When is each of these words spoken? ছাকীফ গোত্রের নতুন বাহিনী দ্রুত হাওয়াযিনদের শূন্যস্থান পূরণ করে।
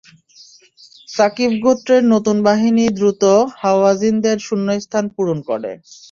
ছাকীফ 1.07 1.51
গোত্রের 1.63 2.03
নতুন 2.13 2.37
বাহিনী 2.47 2.85
দ্রুত 2.97 3.23
হাওয়াযিনদের 3.61 4.37
শূন্যস্থান 4.47 5.05
পূরণ 5.15 5.39
করে। 5.49 5.71